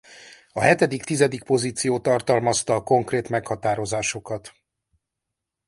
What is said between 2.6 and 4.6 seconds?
a konkrét meghatározásokat.